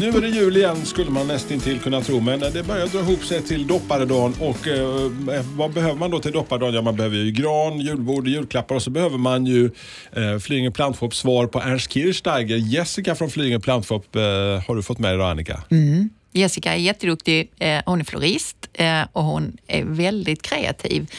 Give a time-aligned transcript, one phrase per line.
[0.00, 2.20] Nu är det jul igen skulle man nästintill kunna tro.
[2.20, 4.34] Men det börjar dra ihop sig till dopparedagen.
[4.40, 6.74] Och eh, eh, vad behöver man då till dopparedagen?
[6.74, 9.70] Ja, man behöver ju gran, julbord, julklappar och så behöver man ju
[10.12, 12.56] eh, Flyinge Plantfop svar på Ernst Kirchsteiger.
[12.56, 14.22] Jessica från Flyinge Plantfop eh,
[14.66, 15.62] har du fått med dig då Annika?
[15.70, 16.10] Mm.
[16.32, 17.50] Jessica är jätteduktig.
[17.58, 21.10] Eh, hon är florist eh, och hon är väldigt kreativ.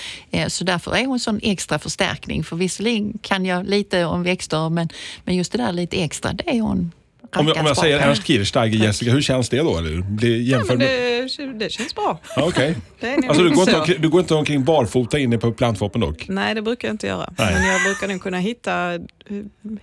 [0.48, 2.44] Så därför är hon en sån extra förstärkning.
[2.44, 4.90] För visserligen kan jag lite om växter, men,
[5.24, 6.92] men just det där lite extra, det är hon
[7.36, 8.00] om, jag- om jag säger.
[8.00, 9.78] Ernst Kirchsteiger, Jessica, hur känns det då?
[9.78, 10.04] Eller?
[10.20, 10.88] Det Ja, jämför men med...
[11.38, 12.20] det, det känns bra.
[12.36, 16.02] Ja, nog Alltså, du, går inte omkring, du går inte omkring barfota inne på plantshoppen
[16.02, 16.26] dock?
[16.28, 17.34] Nej, det brukar jag inte göra.
[17.38, 17.54] Nej.
[17.54, 18.92] Men jag brukar nog kunna hitta,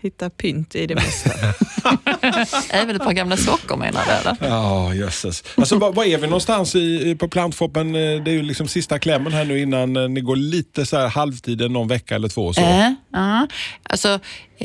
[0.00, 1.30] hitta pynt i det mesta.
[2.70, 4.10] Även ett par gamla sockor menar du?
[4.12, 4.36] eller?
[4.56, 5.44] Ja, jösses.
[5.56, 7.94] Alltså, var, var är vi någonstans i, på plantshoppen?
[7.94, 10.96] Eh, Det är ju liksom sista klämmen här nu innan eh, ni går lite så
[10.96, 12.52] här halvtiden, någon vecka eller två.
[12.52, 12.60] Så.
[12.60, 13.46] Äh, ja.
[13.82, 14.18] Alltså,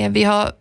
[0.09, 0.51] vi har,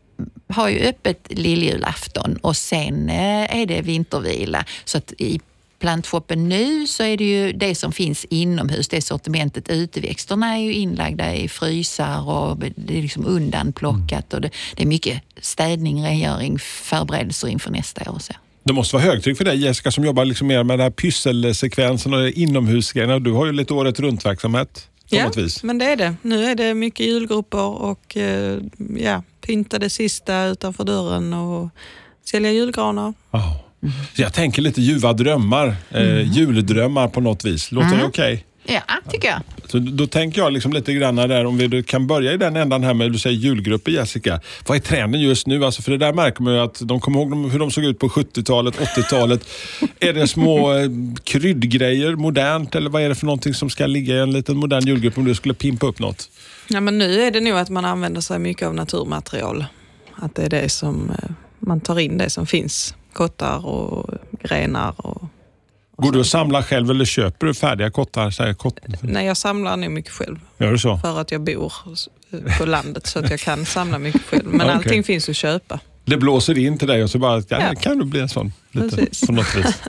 [0.48, 4.64] har ju öppet lilljulafton och sen eh, är det vintervila.
[4.84, 5.40] Så att i
[5.80, 9.68] plantshoppen nu så är det ju det som finns inomhus, det sortimentet.
[9.70, 14.34] Uteväxterna är ju inlagda i frysar och det är liksom undanplockat.
[14.34, 18.18] Och det, det är mycket städning, rengöring, förberedelser inför nästa år.
[18.18, 18.32] Så.
[18.62, 22.14] Det måste vara högtryck för dig Jessica som jobbar liksom mer med den här pysselsekvensen
[22.14, 23.18] och inomhusgrejerna.
[23.18, 25.62] Du har ju lite året runt-verksamhet på ja, något vis.
[25.62, 26.14] men det är det.
[26.22, 28.58] Nu är det mycket julgrupper och eh,
[28.98, 31.68] ja, pynta det sista utanför dörren och
[32.24, 33.14] sälja julgranar.
[33.30, 33.64] Ja.
[34.16, 37.72] Så jag tänker lite ljuva drömmar, eh, juldrömmar på något vis.
[37.72, 38.44] Låter det okej?
[38.64, 38.80] Ja,
[39.10, 39.40] tycker jag.
[39.70, 42.84] Så då tänker jag liksom lite grann där, om vi kan börja i den ändan
[42.84, 44.40] här med du säger julgrupper Jessica.
[44.66, 45.64] Vad är trenden just nu?
[45.64, 47.98] Alltså för det där märker man ju att de kommer ihåg hur de såg ut
[47.98, 49.48] på 70-talet, 80-talet.
[50.00, 50.90] är det små eh,
[51.24, 54.86] kryddgrejer, modernt eller vad är det för någonting som ska ligga i en liten modern
[54.86, 56.30] julgrupp om du skulle pimpa upp något?
[56.68, 59.64] Ja, men nu är det nog att man använder sig mycket av naturmaterial.
[60.14, 62.94] Att det är det som eh, man tar in det som finns.
[63.12, 64.10] Kottar och
[64.42, 64.94] grenar.
[64.96, 65.22] Och,
[66.00, 68.30] Går du och samlar själv eller köper du färdiga kottar?
[68.30, 68.78] Så här, kott...
[69.00, 70.98] nej, jag samlar nog mycket själv Gör du så?
[70.98, 71.72] för att jag bor
[72.32, 74.46] eh, på landet så att jag kan samla mycket själv.
[74.46, 74.70] Men okej.
[74.70, 75.80] allting finns att köpa.
[76.04, 77.74] Det blåser in till dig och så bara, ja, Ja.
[77.80, 78.52] kan du bli en sån?
[78.72, 79.26] Lite, Precis.
[79.26, 79.74] på något vis.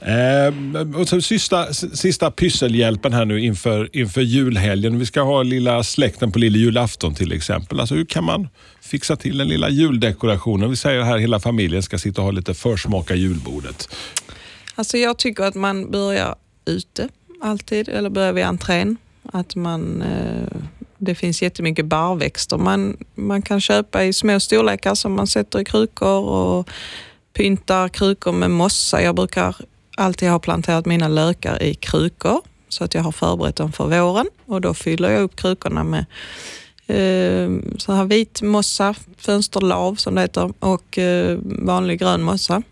[0.00, 4.98] Ehm, och så sista, sista pysselhjälpen här nu inför, inför julhelgen.
[4.98, 7.80] Vi ska ha lilla släkten på lilla julafton till exempel.
[7.80, 8.48] Alltså hur kan man
[8.80, 10.70] fixa till den lilla juldekorationen?
[10.70, 13.88] Vi säger här hela familjen ska sitta och ha lite försmaka julbordet.
[14.78, 17.08] Alltså jag tycker att man börjar ute
[17.40, 18.96] alltid, eller börjar vid entrén.
[19.22, 20.60] Att man, eh,
[20.98, 25.64] det finns jättemycket barrväxter man, man kan köpa i små storlekar som man sätter i
[25.64, 26.70] krukor och
[27.32, 29.02] pyntar krukor med mossa.
[29.02, 29.56] Jag brukar
[29.96, 34.26] alltid ha planterat mina lökar i krukor så att jag har förberett dem för våren
[34.46, 36.04] och då fyller jag upp krukorna med
[36.86, 42.62] eh, så här vit mossa, fönsterlav som det heter och eh, vanlig grön mossa.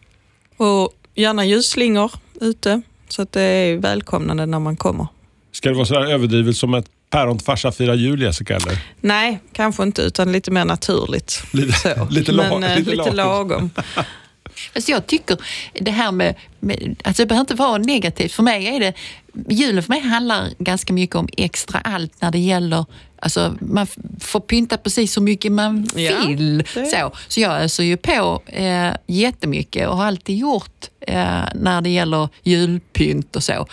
[0.56, 5.06] Och gärna ljusslingor ute så att det är välkomnande när man kommer.
[5.52, 8.56] Ska det vara så överdrivet som ett päron till farsa firar jul Jessica?
[8.56, 8.78] Eller?
[9.00, 11.42] Nej, kanske inte utan lite mer naturligt.
[11.52, 12.06] Lite- så.
[12.10, 13.70] lite Men, eh, lite lite, lagom.
[14.74, 15.36] Alltså jag tycker
[15.80, 18.32] det här med, med, alltså det behöver inte vara negativt.
[18.32, 18.92] För mig är det,
[19.48, 22.84] julen för mig handlar ganska mycket om extra allt när det gäller
[23.18, 23.86] Alltså, man
[24.20, 26.64] får pynta precis hur mycket man Ja, vill.
[26.74, 31.80] det- Så, så jag öser ju på eh, jättemycket och har alltid gjort eh, när
[31.80, 33.66] det gäller julpynt och så.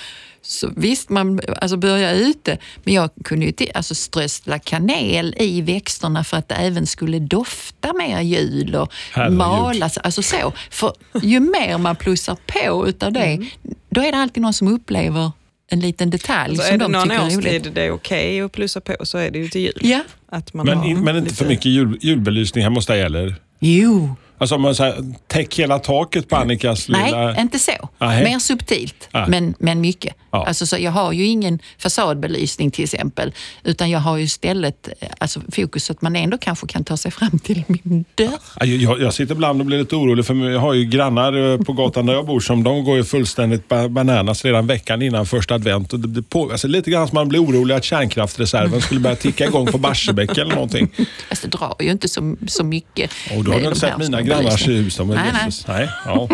[0.44, 5.62] Så visst, man alltså börjar ute, men jag kunde ju till, alltså strössla kanel i
[5.62, 9.38] växterna för att det även skulle dofta mer jul och Herregud.
[9.38, 9.98] malas.
[9.98, 10.54] Alltså så.
[10.70, 13.48] För ju mer man plussar på utav det, Mm.
[13.90, 15.32] då är det alltid någon som upplever
[15.68, 17.38] en liten detalj Så som är det de någon tycker är roligt.
[17.38, 19.74] årstid det är okej att plussa på så är det ju till jul.
[19.82, 22.86] Ja, Att man Men, har in, men inte lite- för mycket jul, julbelysning hemma hos
[22.86, 23.36] dig eller?
[23.60, 24.16] jo.
[24.42, 24.96] Alltså man så här,
[25.28, 27.00] täck hela taket på Annikas lilla...
[27.32, 27.90] Nej, inte så.
[28.00, 28.24] Nej.
[28.24, 30.16] Mer subtilt, men, men mycket.
[30.32, 30.46] Ja.
[30.48, 33.34] Alltså, så jag har ju ingen fasadbelysning till exempel,
[33.64, 37.12] utan jag har ju istället eh, alltså, fokus att man ändå kanske kan ta sig
[37.12, 38.30] fram till min dörr.
[38.60, 41.58] Ja, Jag, jag sitter ibland och blir lite orolig för jag har ju grannar eh,
[41.58, 45.26] på gatan där jag bor som de går ju fullständigt ba- bananas redan veckan innan
[45.26, 45.94] första advent.
[45.94, 49.16] Och det, det på, alltså lite grann som man blir orolig att kärnkraftreserven skulle börja
[49.16, 50.90] ticka igång på Barsebäck eller någonting.
[51.30, 53.12] Fast det drar ju inte så, så mycket.
[53.38, 54.98] Och då har du inte sett mina grannars hus.
[54.98, 55.46] De är Nej, nej.
[55.46, 55.68] Jesus.
[55.68, 55.90] nej.
[56.06, 56.28] Ja.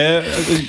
[0.00, 0.24] Eh,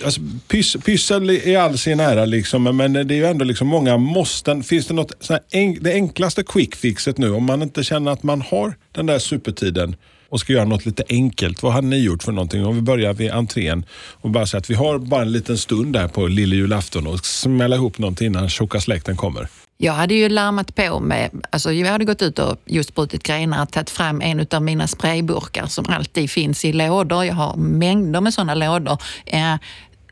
[0.05, 3.97] alltså, pys, pyssel i all sin ära, liksom, men det är ju ändå liksom många
[3.97, 4.63] måsten.
[4.63, 8.23] Finns det något, sån enk, det enklaste quick fixet nu, om man inte känner att
[8.23, 9.95] man har den där supertiden
[10.29, 11.63] och ska göra något lite enkelt.
[11.63, 12.65] Vad har ni gjort för någonting?
[12.65, 13.85] Om vi börjar vid entrén
[14.21, 17.25] och bara säga att vi har bara en liten stund där på lille julafton och
[17.25, 19.47] smälla ihop någonting innan tjocka släkten kommer.
[19.81, 23.65] Jag hade ju larmat på med, alltså jag hade gått ut och just brutit grenar,
[23.65, 27.25] tagit fram en av mina sprayburkar som alltid finns i lådor.
[27.25, 28.97] Jag har mängder med sådana lådor.
[29.25, 29.55] Eh,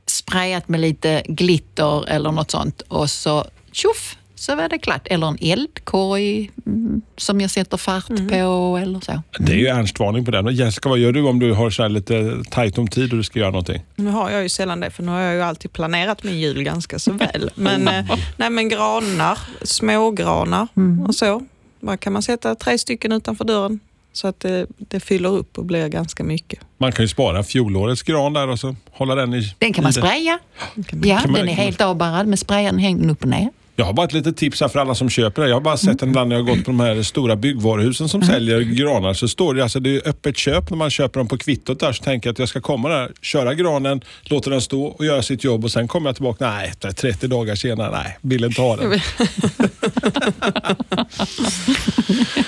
[0.05, 5.01] sprayat med lite glitter eller något sånt och så tjoff så var det klart.
[5.09, 9.21] Eller en eldkorg mm, som jag sätter fart på eller så.
[9.39, 10.55] Det är ju ernstvarning på den.
[10.55, 13.23] Jessica, vad gör du om du har så här lite tajt om tid och du
[13.23, 13.81] ska göra någonting?
[13.95, 16.63] Nu har jag ju sällan det, för nu har jag ju alltid planerat min jul
[16.63, 17.51] ganska så väl.
[17.55, 18.05] Men, eh,
[18.37, 20.67] nej, men granar, smågranar
[21.07, 21.41] och så.
[21.79, 23.79] Bara kan man sätta tre stycken utanför dörren
[24.13, 26.59] så att det, det fyller upp och blir ganska mycket.
[26.77, 29.53] Man kan ju spara fjolårets gran där och så hålla den i...
[29.59, 30.01] Den kan man i det.
[30.01, 30.39] spraya.
[30.75, 33.29] Ja, Kan man- den är kan man- helt avbarrad med sprayaren hänger den upp och
[33.29, 33.49] ner.
[33.79, 35.47] Jag har bara ett litet tips här för alla som köper det.
[35.47, 38.09] Jag har bara sett den ibland när jag har gått på de här stora byggvaruhusen
[38.09, 39.13] som säljer granar.
[39.13, 41.91] Så står det, alltså det är öppet köp när man köper dem på kvittot där.
[41.91, 45.21] Så tänker jag att jag ska komma där, köra granen, låta den stå och göra
[45.21, 46.49] sitt jobb och sen kommer jag tillbaka.
[46.49, 48.91] Nej, 30 dagar senare, nej, vill inte ha den.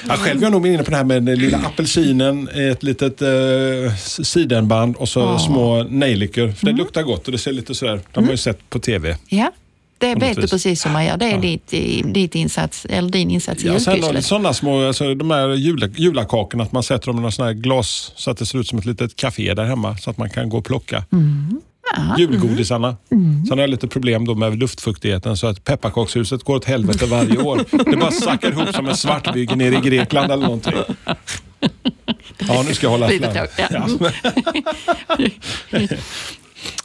[0.08, 3.22] jag själv är jag nog inne på det här med den lilla apelsinen, ett litet
[3.22, 6.52] eh, sidenband och så små nejlikor.
[6.52, 9.18] För det luktar gott och det ser lite sådär, de har ju sett på TV.
[9.28, 9.52] Ja,
[10.00, 11.18] det vet du precis hur man gör.
[11.18, 11.68] Det är ditt,
[12.14, 14.26] ditt insats, eller din insats i Ja, julpysslet.
[14.26, 17.54] sådana små, alltså, de här jula, julakakorna, att man sätter dem i någon sån här
[17.54, 20.30] glas så att det ser ut som ett litet café där hemma så att man
[20.30, 21.04] kan gå och plocka.
[22.18, 22.98] Julgodisarna.
[23.48, 27.38] Sen har jag lite problem då med luftfuktigheten så att pepparkakshuset går åt helvete varje
[27.38, 27.66] år.
[27.92, 30.74] Det bara sackar ihop som en svartbygge nere i Grekland eller någonting.
[32.48, 33.88] Ja, nu ska jag hålla tråkigt, ja.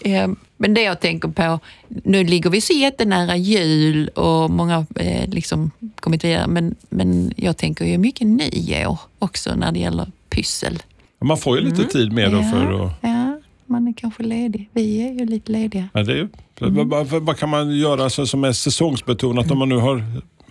[0.56, 1.58] Men det jag tänker på,
[1.88, 7.56] nu ligger vi så jättenära jul och många eh, liksom kommit vidare, men, men jag
[7.56, 10.82] tänker ju mycket nyår också när det gäller pyssel.
[11.20, 12.92] Man får ju lite tid med då för att...
[13.00, 14.70] ja, man är kanske ledig.
[14.72, 15.88] Vi är ju lite lediga.
[15.92, 16.28] Ja, det är ju,
[16.58, 20.04] vad, vad, vad kan man göra så, som är säsongsbetonat om man nu har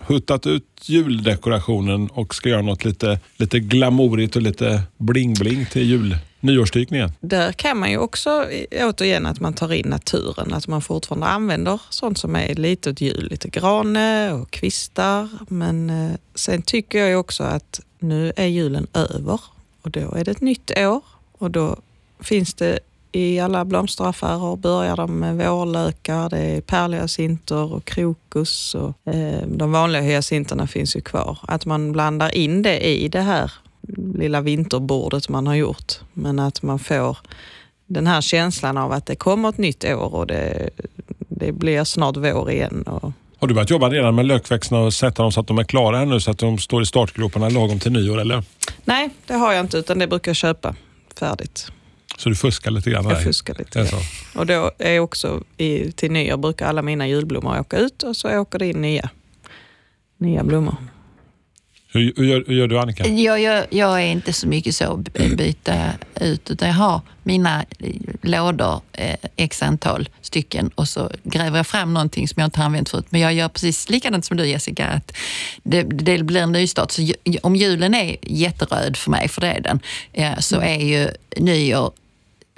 [0.06, 6.16] huttat ut juldekorationen och ska göra något lite, lite glamourigt och lite bling-bling till jul,
[6.44, 7.12] nyårsdykningen?
[7.20, 10.52] Där kan man ju också, återigen, att man tar in naturen.
[10.52, 13.28] Att man fortfarande använder sånt som är lite åt jul.
[13.30, 15.28] Lite grane och kvistar.
[15.48, 19.40] Men eh, sen tycker jag ju också att nu är julen över
[19.82, 21.02] och då är det ett nytt år.
[21.38, 21.76] Och då
[22.20, 22.78] finns det
[23.12, 29.72] i alla blomsteraffärer börjar de med vårlökar, det är pärlhyacinter och krokus och eh, de
[29.72, 31.38] vanliga hyacinterna finns ju kvar.
[31.42, 33.52] Att man blandar in det i det här
[34.14, 35.92] lilla vinterbordet man har gjort.
[36.12, 37.18] Men att man får
[37.86, 40.70] den här känslan av att det kommer ett nytt år och det,
[41.28, 42.82] det blir snart vår igen.
[42.82, 45.64] Och, Har du börjat jobba redan med lökväxterna och sätta dem så att de är
[45.64, 48.42] klara här nu så att de står i startgroparna lagom till nyår eller?
[48.84, 50.74] nej, det har jag inte utan det brukar jag köpa
[51.18, 51.72] färdigt.
[52.18, 53.04] Så du fuskar lite grann?
[53.08, 53.78] Jag fuskar lite.
[53.78, 54.00] Grann.
[54.34, 58.38] Och då är också i, till nyår brukar alla mina julblommor åka ut och så
[58.38, 59.10] åker det in nya,
[60.18, 60.76] nya blommor.
[61.94, 63.06] Hur, hur, gör, hur gör du Annika?
[63.08, 67.64] Jag, jag, jag är inte så mycket så b- byta ut, utan jag har mina
[67.78, 67.90] eh,
[68.22, 72.64] lådor, eh, x antal stycken, och så gräver jag fram någonting som jag inte har
[72.66, 73.06] använt förut.
[73.10, 75.12] Men jag gör precis likadant som du Jessica, att
[75.62, 76.90] det, det blir en nystart.
[76.90, 77.02] Så
[77.42, 79.80] om julen är jätteröd för mig, för det är den,
[80.12, 81.92] eh, så är ju nyår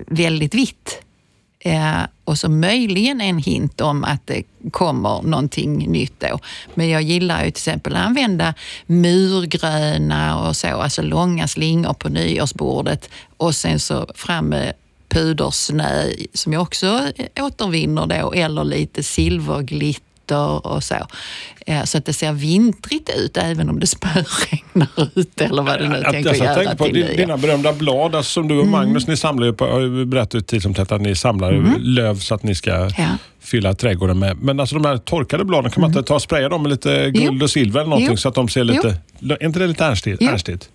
[0.06, 1.02] väldigt vitt.
[1.66, 6.38] Eh, och så möjligen en hint om att det kommer någonting nytt då.
[6.74, 8.54] Men jag gillar ju till exempel att använda
[8.86, 14.72] murgröna och så, alltså långa slingor på nyårsbordet och sen så fram med
[15.08, 20.94] pudersnö som jag också återvinner då, eller lite silverglitter och så.
[21.84, 25.96] Så att det ser vintrigt ut även om det spöregnar ute eller vad du nu
[25.96, 28.66] Jag, tänker jag, jag göra tänkte på till dina berömda blad, alltså, som du och
[28.66, 32.18] Magnus, ni samlar ju på, har ju berättat titt som tätt att ni samlar löv
[32.18, 33.08] så att ni ska Ja.
[33.40, 34.36] fylla trädgården med.
[34.42, 37.10] Men alltså de här torkade bladen, kan man inte ta och spraya dem med lite
[37.10, 38.16] guld och silver eller någonting Jo.
[38.16, 38.88] så att de ser lite...
[39.30, 40.70] Är inte det lite ernstigt?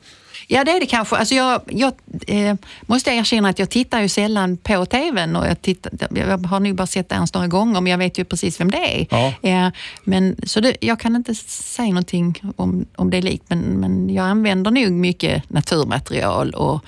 [0.54, 1.16] Ja, det är det kanske.
[1.16, 1.94] Alltså jag jag
[2.28, 6.60] eh, måste erkänna att jag tittar ju sällan på TVn och jag, tittar, jag har
[6.60, 9.08] nog bara sett Ernst några gånger, men jag vet ju precis vem det är.
[9.10, 9.50] Ja.
[9.50, 9.70] Eh,
[10.04, 14.10] men, så det, jag kan inte säga någonting om, om det är likt, men, men
[14.10, 16.86] jag använder nog mycket naturmaterial och,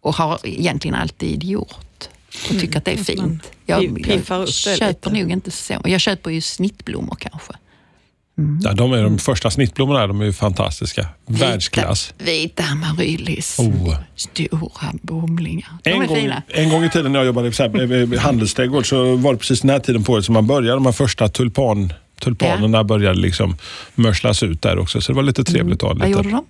[0.00, 2.08] och har egentligen alltid gjort
[2.50, 3.52] och tycker att det är fint.
[3.66, 3.84] Jag,
[4.42, 5.10] upp det köper lite.
[5.10, 5.80] nog inte så.
[5.84, 7.52] Jag köper ju snittblommor kanske.
[8.62, 11.06] Ja, de är de första snittblommorna de är ju fantastiska.
[11.26, 12.14] Världsklass.
[12.18, 13.58] Vita, vita amaryllis.
[13.58, 13.96] Oh.
[14.16, 15.68] Stora bomlingar.
[15.82, 16.42] De En är gång, fina.
[16.48, 19.60] en gång i tiden när jag jobbade i här, eh, handelsträdgård så var det precis
[19.60, 20.76] den här tiden på året som man började.
[20.76, 23.56] De här första tulpan, tulpanerna började liksom
[23.94, 25.00] mörslas ut där också.
[25.00, 25.98] Så det var lite trevligt att ha Mm.
[26.00, 26.18] Vad lite.
[26.18, 26.44] gjorde de?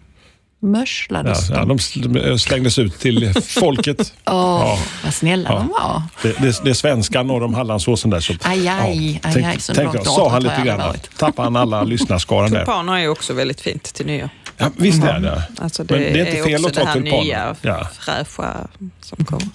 [0.60, 1.68] Mörslades Ja, ja, de?
[1.68, 4.12] de sl- slängdes ut till folket.
[4.26, 4.78] Åh, Ja.
[5.04, 5.54] vad snälla Ja.
[5.58, 6.02] de var.
[6.22, 8.20] Det, det, det är svenska norr om Hallandsåsen där.
[8.20, 10.94] Så, Aj, aj, aj, tänk, aj, så tänk sa han har lite grann.
[11.18, 12.58] Tappade han alla lyssnarskaran där.
[12.58, 14.28] Tulpaner är ju också väldigt fint till nyår.
[14.56, 15.42] Ja, visst är det.
[15.58, 17.22] Alltså det, Men det är inte fel också att ta det här tulpaner.
[17.24, 17.88] nya, Ja.
[18.00, 18.54] fräscha
[19.00, 19.48] som kommer.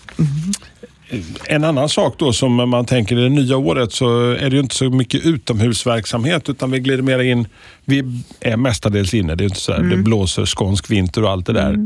[1.46, 4.60] En annan sak då som man tänker i det nya året så är det ju
[4.60, 7.48] inte så mycket utomhusverksamhet utan vi glider mer in.
[7.86, 9.36] Vi är mestadels inne.
[9.36, 11.78] Det är inte så här, det blåser skånsk vinter och allt det där.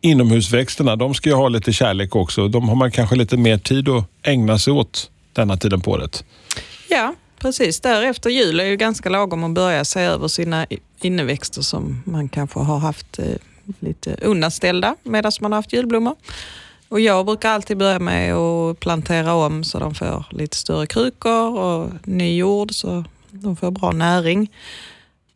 [0.00, 2.48] Inomhusväxterna, de ska ju ha lite kärlek också.
[2.48, 6.24] De har man kanske lite mer tid att ägna sig åt denna tiden på året.
[6.88, 7.80] Ja, precis.
[7.80, 10.66] Därefter jul är ju ganska lagom att börja se över sina
[11.00, 13.24] inneväxter som man kanske har haft eh,
[13.80, 16.14] lite undanställda medan man har haft julblommor.
[16.92, 21.58] Och jag brukar alltid börja med att plantera om så de får lite större krukor
[21.58, 24.50] och ny jord så de får bra näring.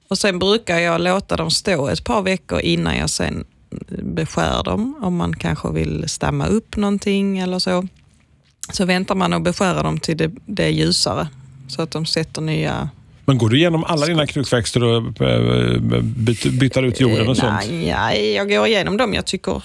[0.08, 3.44] Och sen brukar jag låta dem stå ett par veckor innan jag sen
[3.88, 7.88] beskär dem om man kanske vill stamma upp någonting eller så.
[8.72, 11.28] Så väntar man och beskära dem till det, det är ljusare
[11.68, 12.88] så att de sätter nya...
[13.24, 17.66] Men går du igenom alla dina krukväxter och eh, byter, byter ut jorden och sånt?
[17.68, 19.62] Nej, nej, jag går igenom dem jag tycker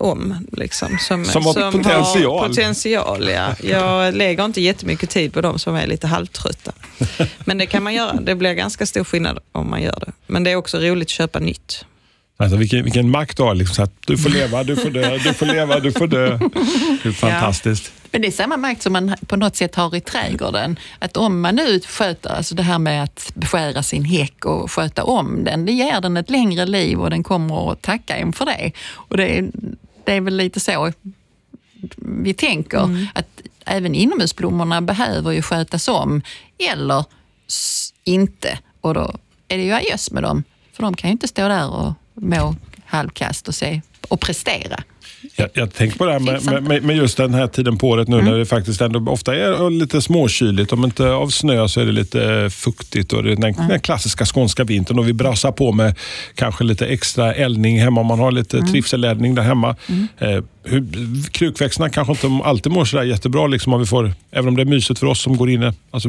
[0.00, 0.46] om.
[0.52, 2.38] Liksom, som, Som har potential.
[2.38, 3.54] Har potential ja.
[3.62, 6.72] Jag lägger inte jättemycket tid på dem som är lite halvtrötta.
[7.44, 8.12] Men det kan man göra.
[8.12, 10.12] Det blir ganska stor skillnad om man gör det.
[10.26, 11.84] Men det är också roligt att köpa nytt.
[12.40, 13.54] Alltså, vilken, vilken makt du har.
[13.54, 16.38] Liksom, så att du får leva, du får dö, du får leva, du får dö.
[17.02, 17.92] Det är fantastiskt.
[18.10, 20.78] Men det är samma makt som man på något sätt har i trädgården.
[20.98, 25.04] Att om man nu sköter, alltså det här med att beskära sin häck och sköta
[25.04, 28.44] om den, det ger den ett längre liv och den kommer att tacka en för
[28.46, 28.72] det.
[28.92, 29.50] Och det är,
[30.04, 30.92] det är väl lite så
[31.96, 36.22] vi tänker, att även inomhusblommorna behöver ju skötas om
[36.72, 37.04] eller
[38.04, 38.58] inte.
[38.80, 39.14] Och då
[39.48, 40.42] är det ju adjöss med dem,
[40.72, 42.54] för de kan ju inte stå där och må
[42.86, 44.82] halvkast och, se, och prestera.
[45.36, 48.08] Jag, jag tänker på det här med, med, med- just den här tiden på året
[48.08, 50.72] nu när det faktiskt ändå ofta är lite småkyligt.
[50.72, 54.24] Om inte av snö så är det lite fuktigt och det är den, den klassiska
[54.26, 55.94] skånska vintern och vi brassar på med
[56.34, 59.76] kanske lite extra eldning hemma om man har lite trivseleldning där hemma.
[60.18, 60.84] Eh, hur,
[61.30, 64.66] krukväxterna kanske inte alltid mår sådär jättebra, liksom om vi får, även om det är
[64.66, 65.74] mysigt för oss som går inne.
[65.90, 66.08] Alltså,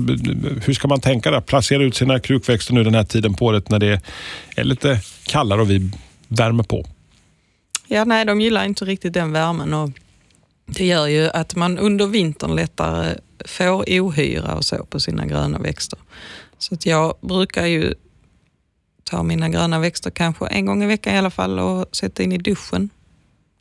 [0.66, 1.42] hur ska man tänka där?
[1.42, 4.02] Placera ut sina krukväxter nu den här tiden på året när det
[4.56, 5.92] är lite kallare och vi
[6.28, 6.86] värmer på.
[7.92, 9.90] Ja, nej, de gillar inte riktigt den värmen och
[10.66, 13.16] det gör ju att man under vintern lättare
[13.46, 16.00] får ohyra och så på sina gröna växter.
[16.58, 17.94] Så att jag brukar ju
[19.04, 22.32] ta mina gröna växter kanske en gång i veckan i alla fall och sätta in
[22.32, 22.90] i duschen.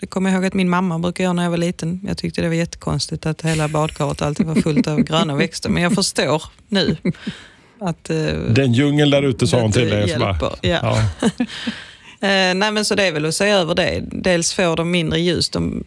[0.00, 2.00] Det kommer jag ihåg att min mamma brukade göra när jag var liten.
[2.06, 5.70] Jag tyckte det var jättekonstigt att hela badkaret alltid var fullt av gröna växter.
[5.70, 6.96] Men jag förstår nu
[7.80, 8.10] att...
[8.10, 8.16] eh,
[8.50, 10.08] Den djungeln där ute sa hon till dig.
[10.08, 11.10] hjälper, ja.
[12.20, 14.02] Eh, nej men så det är väl att se över det.
[14.12, 15.50] Dels får de mindre ljus.
[15.50, 15.84] De,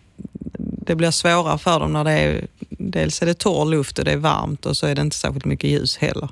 [0.58, 2.48] det blir svårare för dem när det är...
[2.70, 5.46] Dels är det torr luft och det är varmt och så är det inte särskilt
[5.46, 6.30] mycket ljus heller.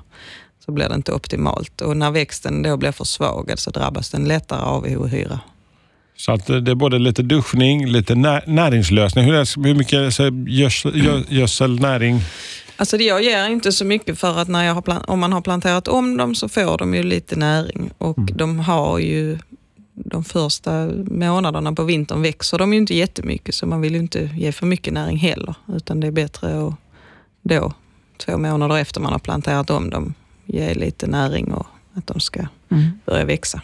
[0.64, 1.80] Så blir det inte optimalt.
[1.80, 5.40] Och när växten då blir försvagad så drabbas den lättare av ohyra.
[6.16, 9.24] Så att det är både lite duschning, lite nä näringslösning.
[9.24, 10.48] Hur, hur mycket gödsel,
[10.94, 12.20] gö, gödsel, näring?
[12.76, 15.40] Alltså det jag ger inte så mycket för att när jag har om man har
[15.40, 19.38] planterat om dem så får de ju lite näring och de har ju
[20.04, 24.30] de första månaderna på vintern växer de ju inte jättemycket så man vill ju inte
[24.34, 26.74] ge för mycket näring heller utan det är bättre att
[27.42, 27.72] då
[28.16, 30.14] två månader efter man har planterat om dem
[30.46, 32.46] ge lite näring och att de ska
[33.04, 33.62] börja växa.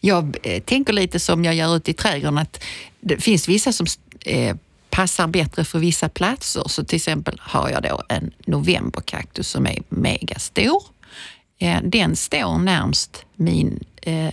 [0.00, 2.62] Jag eh, tänker lite som jag gör ute i trädgården, att
[3.00, 3.86] det finns vissa som
[4.20, 4.56] eh,
[4.90, 6.62] passar bättre för vissa platser.
[6.66, 10.82] Så till exempel har jag då en novemberkaktus som är megastor.
[11.58, 14.32] Eh, den står närmst min eh,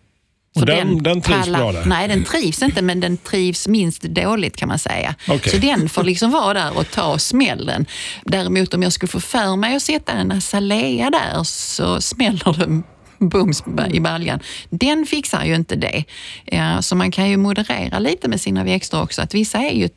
[0.55, 1.85] Och den, den trivs pallar- bra där?
[1.85, 5.15] Nej, den trivs inte, men den trivs minst dåligt kan man säga.
[5.27, 5.51] Okej.
[5.53, 7.85] Så den får liksom vara där och ta smällen.
[8.25, 12.81] Däremot om jag skulle få för mig att sätta en azalea där så smäller det
[13.25, 14.39] bums i baljan.
[14.69, 16.03] Den fixar ju inte det.
[16.45, 19.21] Ja, så man kan ju moderera lite med sina växter också.
[19.21, 19.89] Att vissa är ju,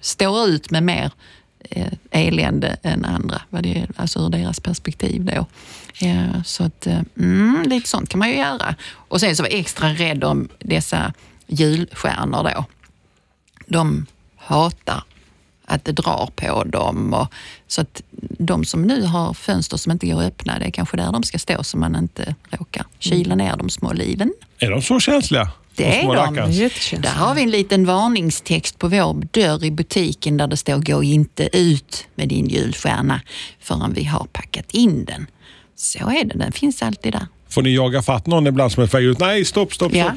[0.00, 1.10] står ut med mer
[2.10, 5.46] elände än andra, vad det alltså ur deras perspektiv då.
[6.00, 8.74] Ja, så att, eh, mm, lite sånt kan man ju göra.
[8.92, 11.12] Och sen så vara extra rädd om dessa
[11.46, 12.64] julstjärnor då.
[13.66, 14.06] De
[14.36, 15.04] hatar
[15.66, 17.14] att det drar på dem.
[17.14, 17.32] Och,
[17.66, 18.02] så att
[18.38, 21.22] de som nu har fönster som inte går att öppna, det är kanske där de
[21.22, 24.32] ska stå så man inte råkar kyla ner de små liven.
[24.58, 25.50] Är de så känsliga?
[25.76, 26.06] Det är
[26.92, 27.00] de.
[27.02, 31.02] Där har vi en liten varningstext på vår dörr i butiken där det står gå
[31.02, 33.20] inte ut med din julstjärna
[33.60, 35.26] förrän vi har packat in den.
[35.76, 37.26] Så är det, den finns alltid där.
[37.48, 39.18] Får ni jaga fatt någon ibland som är på väg ut?
[39.18, 39.98] Nej, stopp, stopp, stopp.
[39.98, 40.12] Ja,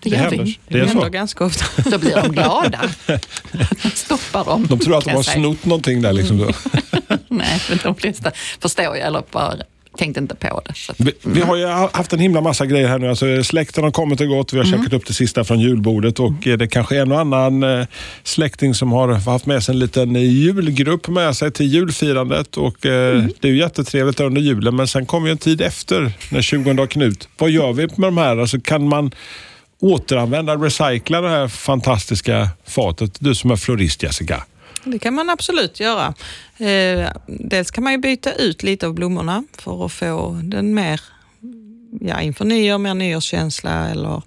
[0.00, 0.58] det gör händer.
[0.68, 1.82] Det är händer ganska ofta.
[1.90, 2.80] Då blir de glada.
[3.94, 4.66] Stoppar dem.
[4.68, 6.12] De tror att de har jag snott någonting där.
[6.12, 6.38] Liksom.
[7.28, 8.30] Nej, men de flesta
[8.60, 9.56] förstår ju, eller bara
[9.96, 10.74] tänkte inte på det.
[10.74, 13.08] Så Vi, vi har ju haft en himla massa grejer här nu.
[13.08, 14.52] Alltså, släkten har kommit och gått.
[14.52, 17.20] Vi har käkat upp det sista från julbordet och eh, det kanske är en och
[17.20, 17.86] annan eh,
[18.22, 22.56] släkting som har haft med sig en liten julgrupp med sig till julfirandet.
[22.56, 26.12] Och, eh, Det är ju jättetrevligt under julen men sen kommer ju en tid efter
[26.30, 27.28] när 20 har knut.
[27.38, 28.36] Vad gör vi med de här?
[28.36, 29.10] Alltså, kan man
[29.80, 33.16] återanvända, recycla det här fantastiska fatet?
[33.20, 34.44] Du som är florist Jessica.
[34.84, 36.14] Det kan man absolut göra.
[36.58, 41.00] Eh, dels kan man ju byta ut lite av blommorna för att få den mer,
[42.00, 43.88] ja inför nyår, mer nyårskänsla.
[43.88, 44.22] Eller,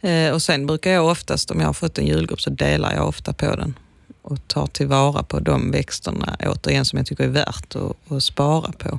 [0.00, 3.08] eh, och sen brukar jag oftast, om jag har fått en julgrupp, så delar jag
[3.08, 3.74] ofta på den
[4.22, 8.72] och tar tillvara på de växterna återigen som jag tycker är värt att, att spara
[8.72, 8.98] på.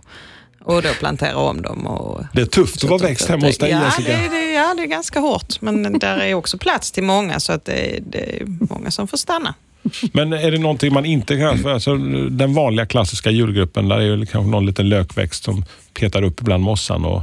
[0.64, 1.88] Och då plantera om dem.
[1.88, 4.18] Och, Det är tufft att vara växt hemma hos dig ja, Jessica.
[4.18, 5.62] det, det, ja, det är ganska hårt.
[5.62, 9.18] Men där är också plats till många så att det, det är många som får
[9.18, 9.54] stanna.
[10.14, 11.58] Men är det någonting man inte kan...
[11.58, 11.98] för Alltså,
[12.30, 16.64] den vanliga klassiska julgruppen, där är det kanske någon liten lökväxt som petar upp ibland
[16.64, 17.22] mossan och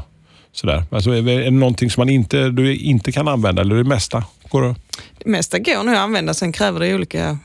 [0.53, 0.85] sådär.
[0.91, 4.71] Alltså, är det någonting som man inte, du inte kan använda eller det mesta går
[4.71, 4.79] att...
[5.19, 7.39] Det mesta går nog att använda, sen kräver det olika,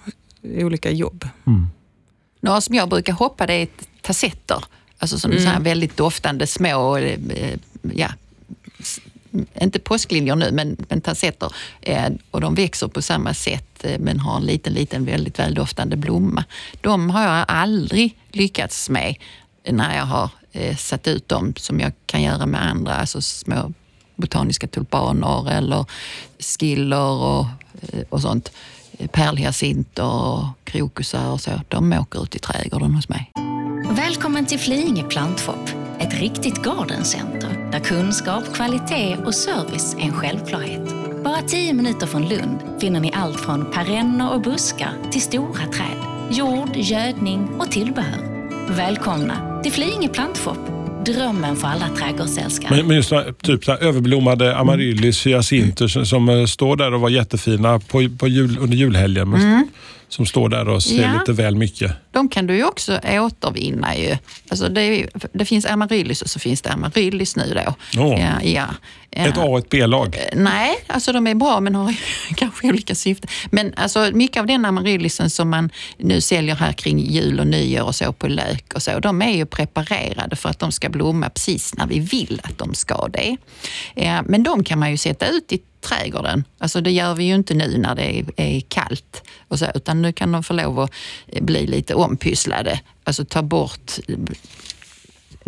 [0.43, 1.28] olika jobb.
[2.41, 3.67] Några som jag brukar hoppa det är
[4.02, 4.63] tassetter.
[5.00, 5.43] Alltså som Mm.
[5.43, 7.19] så här väldigt doftande små, eh,
[7.95, 8.08] ja,
[9.62, 11.52] inte påskliljor nu, men, men tassetter.
[11.82, 15.96] Eh, och de växer på samma sätt eh, men har en liten, liten väldigt väldoftande
[15.96, 16.44] blomma.
[16.82, 19.15] De har jag aldrig lyckats med
[19.70, 23.74] när jag har eh, satt ut dem som jag kan göra med andra, alltså små
[24.15, 25.86] botaniska tulpaner eller
[26.39, 27.46] skiller och,
[27.82, 28.52] eh, och sånt.
[28.98, 31.52] Eh, Pärlhyacinter och krokusar och så.
[31.68, 33.32] De åker ut i trädgården hos mig.
[33.89, 40.82] Välkommen till Flyinge plantshop, ett riktigt gardencenter där kunskap, kvalitet och service är en självklarhet.
[41.23, 45.97] Bara tio minuter från Lund finner ni allt från perenner och buskar till stora träd,
[46.32, 48.49] jord, gödning och tillbehör.
[48.69, 50.58] Välkomna till Flyinge plantshop,
[51.05, 52.75] drömmen för alla trädgårdsälskare.
[52.75, 56.93] Men, men just här, typ så här överblommade amaryllis, hyacinter som, som eh, står där
[56.93, 59.29] och var jättefina på, på jul, under julhelgen.
[59.29, 59.67] Men
[60.10, 61.13] Som står där och ser Ja.
[61.19, 61.91] lite väl mycket.
[62.12, 63.95] De kan du ju också återvinna.
[63.98, 64.17] Ju.
[64.50, 67.74] Alltså det, är det finns amaryllis och så finns det amaryllis nu då.
[68.02, 68.19] Åh.
[68.22, 68.65] Ja, ja.
[69.12, 70.17] Ett A och ett B-lag.
[70.36, 71.95] Nej, alltså de är bra men har
[72.36, 73.30] kanske olika syften.
[73.52, 77.84] Men alltså mycket av den amaryllisen som man nu säljer här kring jul och nyår
[77.86, 81.30] och så på lök och så, de är ju preparerade för att de ska blomma
[81.30, 83.38] precis när vi vill att de ska det.
[83.95, 86.43] Eh, Men de kan man ju sätta ut i trädgården.
[86.58, 90.02] Alltså det gör vi ju inte nu när det är, är kallt och så, utan
[90.02, 90.91] nu kan de få lov att
[91.41, 92.80] bli lite ompysslade.
[93.04, 93.91] Alltså ta bort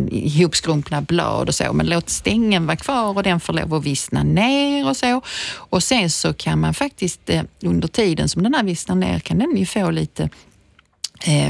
[0.09, 4.23] ihopskrumpna blad och så, men låt stängen vara kvar och den får lov att vissna
[4.23, 5.21] ner och så.
[5.53, 9.39] Och sen så kan man faktiskt eh, under tiden som den här vissnar ner kan
[9.39, 10.29] den ju få lite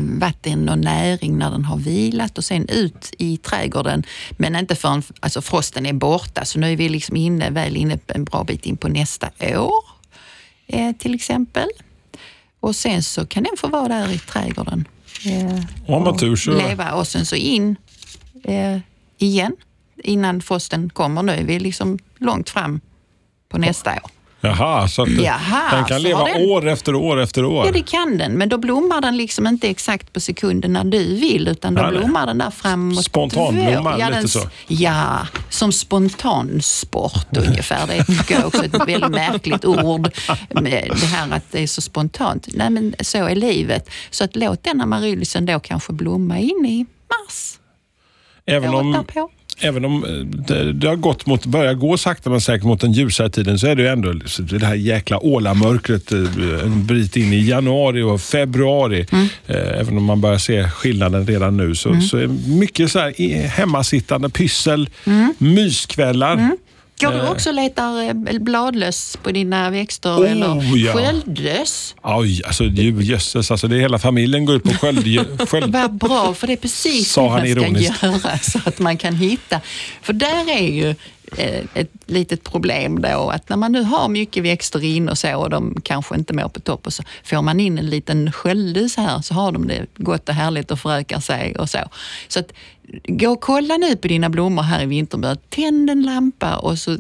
[0.02, 4.04] vatten och näring när den har vilat och sen ut i trädgården.
[4.32, 8.00] Men inte förrän alltså frosten är borta, så nu är vi liksom inne, väl inne
[8.08, 9.30] en bra bit in på nästa
[9.60, 9.84] år
[10.68, 11.68] eh, till exempel.
[12.60, 14.88] Och sen så kan den få vara där i trädgården.
[15.26, 16.52] Eh, Och har man tur så...
[16.52, 17.76] leva och sen så in
[18.44, 18.78] eh,
[19.18, 19.56] igen
[20.04, 21.24] innan frosten kommer.
[21.24, 22.82] Nu är vi liksom långt fram
[23.50, 24.10] på nästa år.
[24.44, 27.66] Jaha, så Jaha, den kan leva den- år efter år efter år.
[27.66, 28.32] Ja, det kan den.
[28.32, 31.92] Men då blommar den liksom inte exakt på sekunden när du vill, utan då Nej,
[31.92, 32.00] nej.
[32.00, 34.50] blommar den där framåt Spontanblommar, ja, lite så.
[34.68, 37.88] Ja, som spontansport ungefär.
[37.88, 40.10] Det tycker jag också är ett väldigt märkligt ord.
[40.50, 42.48] Det här att det är så spontant.
[42.54, 43.90] Nej, men så är livet.
[44.10, 47.58] Så att låt den amarylisen då kanske blomma in i mars.
[48.46, 49.06] Även om.
[49.62, 52.92] Även om eh, det, det har gått mot, börjar gå sakta men säkert mot den
[52.92, 56.20] ljusare tiden så är det ju ändå så det här jäkla ålamörkret eh,
[56.64, 59.06] en bit in i januari och februari.
[59.12, 59.28] Mm.
[59.48, 63.48] Eh, Även om man börjar se skillnaden redan nu så, så är mycket så här
[63.48, 64.90] hemmasittande pyssel,
[65.38, 66.52] myskvällar.
[67.02, 67.32] Går du Eh.
[67.32, 70.94] också och letar eh, bladlöss på dina växter Oh, eller ja.
[70.94, 71.96] sköldlöss?
[72.04, 75.06] Oj, alltså jösses, alltså det hela familjen går ut på sköld...
[75.50, 78.04] sköld Vad bra, för det är precis det man ska ironiskt.
[78.04, 79.62] göra så att man kan hitta.
[80.02, 80.90] För där är ju
[81.38, 85.38] eh, ett litet problem då att när man nu har mycket växter in och så
[85.38, 88.90] och de kanske inte mår på topp och så får man in en liten skölde
[88.90, 91.80] så här så har de det gott och härligt och förökar sig och så.
[92.28, 92.52] Så att
[93.08, 95.38] gå och kolla nu på dina blommor här i vinterbörd.
[95.50, 96.98] Tänd en lampa och så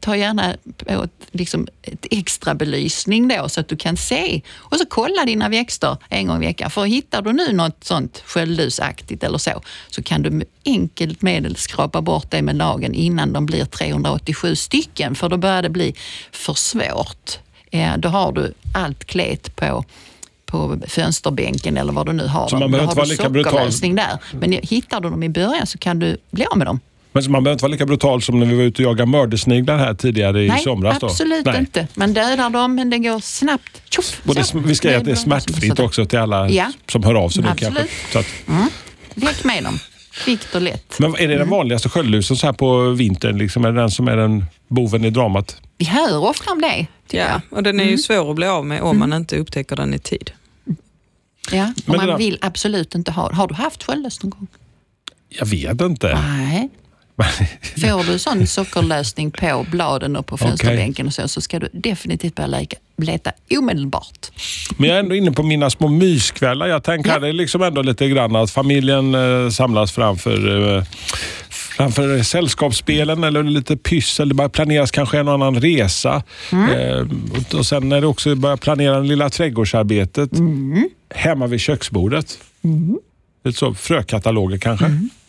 [0.00, 0.56] ta gärna
[0.88, 4.42] åt liksom ett extra belysning då så att du kan se.
[4.54, 6.70] Och så kolla dina växter en gång i veckan.
[6.70, 11.56] För hittar du nu något sånt sköldlusaktigt eller så, så kan du med enkelt medel
[11.56, 15.14] skrapa bort det med lagen innan de blir 387 stycken.
[15.14, 15.94] För då börjar det bli
[16.32, 17.38] för svårt.
[17.98, 19.84] Då har du allt klet på
[20.56, 22.48] på fönsterbänken eller vad du nu har.
[22.48, 22.70] Så man dem.
[22.70, 23.28] behöver Då inte har vara du lika
[23.70, 23.96] brutal.
[23.96, 24.18] där.
[24.40, 26.80] Men hittar du dem i början så kan du bli av med dem.
[27.12, 29.78] Men man behöver inte vara lika brutal som när vi var ute och jagade mördersniglar
[29.78, 30.98] här tidigare i Nej, somras.
[31.00, 31.06] Då.
[31.06, 31.58] absolut Nej.
[31.58, 31.88] inte.
[31.94, 33.82] Man dödar dem, men det går snabbt.
[33.90, 36.72] Tjoff, Och det, vi ska säga att det är smärtfritt också till alla Ja.
[36.92, 37.76] som hör av sig nu Absolut.
[37.76, 38.12] kanske.
[38.12, 38.26] Så att,
[39.14, 39.78] Lek med dem.
[40.24, 40.98] Kvickt och lätt.
[40.98, 43.38] men är det den vanligaste sköldlusen så här på vintern?
[43.38, 45.56] Liksom, är det den som är den boven i dramat?
[45.78, 46.86] Vi hör ofta om det.
[47.10, 47.40] Ja, jag.
[47.50, 47.92] och den är Mm.
[47.92, 50.30] ju svår att bli av med om man inte upptäcker den i tid.
[51.52, 54.30] Ja, Men och det man där- vill absolut inte ha Har du haft sköldlös någon
[54.30, 54.46] gång?
[55.28, 56.18] Jag vet inte.
[56.28, 56.68] Nej.
[57.80, 62.34] Får du sån sockerlösning på bladen och på fönsterbänken och så, så ska du definitivt
[62.34, 64.30] börja leka, leta omedelbart.
[64.78, 66.66] Men jag är ändå inne på mina små myskvällar.
[66.66, 70.84] Jag tänker här, det är liksom ändå lite grann att familjen eh, samlas framför, eh,
[71.76, 74.28] framför sällskapsspelen eller lite pyssel.
[74.28, 76.22] Det börjar planeras kanske en och annan resa.
[76.52, 77.06] Eh,
[77.58, 80.30] och- sen när det också börjar planera det lilla trädgårdsarbetet
[81.14, 82.38] hemma vid köksbordet.
[83.44, 84.86] Lite så, frökataloger kanske.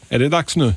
[0.10, 0.74] Är det dags nu?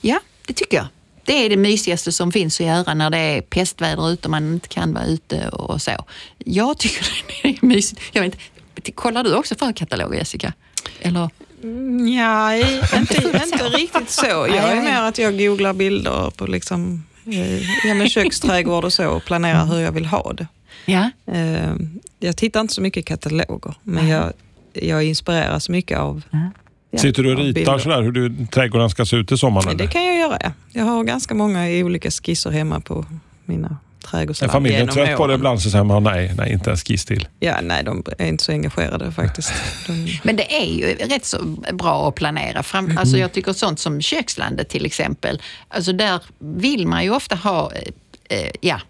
[0.00, 0.86] Ja, det tycker jag.
[1.24, 4.52] Det är det mysigaste som finns att göra när det är pestväder ute och man
[4.52, 5.90] inte kan vara ute och så.
[6.38, 7.06] Jag tycker
[7.42, 8.00] det är mysigt.
[8.12, 8.36] Jag vet,
[8.76, 10.52] inte, kollar du också frökataloger Jessica?
[11.00, 11.30] Eller?
[11.62, 14.26] Nej, inte, inte riktigt så.
[14.26, 19.08] Jag är mer att jag googlar bilder på liksom, eh, ja, men köksträdgård och så
[19.08, 20.46] och planerar hur jag vill ha det.
[20.86, 21.10] Ja.
[21.34, 21.72] Eh,
[22.18, 24.32] Jag tittar inte så mycket i kataloger, men jag,
[24.72, 29.16] jag inspireras mycket av ja, Sitter du och ritar sådär hur du, trädgården ska se
[29.16, 29.74] ut i sommar?
[29.74, 30.52] Det kan jag göra, ja.
[30.72, 33.06] Jag har ganska många olika skisser hemma på
[33.44, 36.70] mina Är trädgårdslabb familjen genom trött på det ibland så säger man nej, nej, inte
[36.70, 37.28] en skiss till.
[37.40, 39.52] Ja, nej, de är inte så engagerade faktiskt.
[39.86, 42.62] De, Men det är ju rätt så bra att planera.
[42.62, 47.34] Fram, alltså jag tycker sånt som kökslandet till exempel, alltså där vill man ju ofta
[47.36, 48.80] ha eh, eh, ja,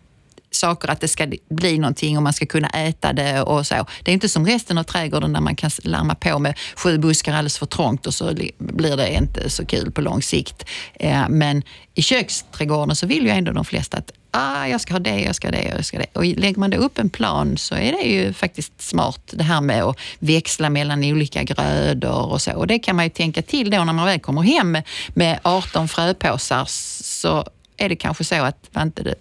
[0.51, 3.87] saker att det ska bli någonting och man ska kunna äta det och så.
[4.03, 7.33] Det är inte som resten av trädgården där man kan larma på med sju buskar
[7.33, 10.65] alldeles för trångt och så li- blir det inte så kul på lång sikt.
[10.95, 11.63] Eh, Men
[11.95, 15.35] i köksträdgården så vill ju ändå de flesta att ah, jag ska ha det, jag
[15.35, 16.19] ska ha det, jag ska ha det.
[16.19, 19.61] Och lägger man då upp en plan så är det ju faktiskt smart det här
[19.61, 22.53] med att växla mellan olika grödor och så.
[22.53, 24.79] Och det kan man ju tänka till då när man väl kommer hem
[25.15, 29.15] med, 18 fröpåsar så är det kanske så att man inte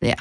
[0.00, 0.14] ja.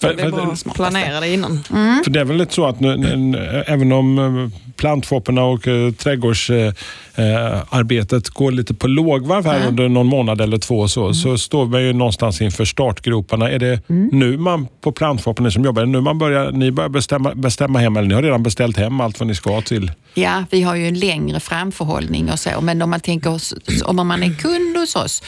[0.00, 1.62] För- det är att planera det innan.
[2.04, 5.92] För det är väl lite så att nu, nu, även om eh, plantshopparna och eh,
[5.92, 11.86] trädgårdsarbetet går lite på lågvarv här under någon månad eller två så, så står vi
[11.86, 13.50] ju någonstans inför startgroparna.
[13.50, 16.70] Är det nu man på plantshopparna ni som jobbar, är det nu man börjar, ni
[16.70, 19.92] börjar bestämma, bestämma hem eller ni har redan beställt hem allt vad ni ska till?
[20.14, 24.08] Ja, vi har ju en längre framförhållning och så, men om man tänker oss, om
[24.08, 25.22] man är kund hos oss,